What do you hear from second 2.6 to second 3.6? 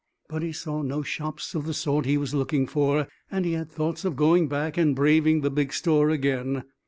for, and he